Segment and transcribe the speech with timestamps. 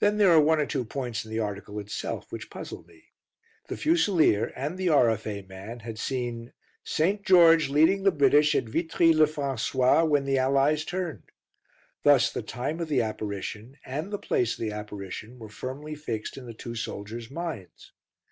[0.00, 3.12] Then there are one or two points in the article itself which puzzle me.
[3.68, 5.42] The Fusilier and the R.F.A.
[5.42, 10.84] man had seen "St, George leading the British at Vitry le François, when the Allies
[10.84, 11.30] turned."
[12.02, 16.36] Thus the time of the apparition and the place of the apparition were firmly fixed
[16.36, 17.92] in the two soldiers' minds.